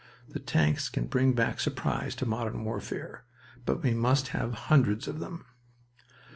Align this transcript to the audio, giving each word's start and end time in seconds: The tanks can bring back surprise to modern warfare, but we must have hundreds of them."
The 0.29 0.39
tanks 0.39 0.89
can 0.89 1.05
bring 1.05 1.33
back 1.33 1.59
surprise 1.59 2.15
to 2.15 2.25
modern 2.25 2.63
warfare, 2.65 3.23
but 3.67 3.83
we 3.83 3.93
must 3.93 4.29
have 4.29 4.53
hundreds 4.65 5.07
of 5.07 5.19
them." 5.19 5.45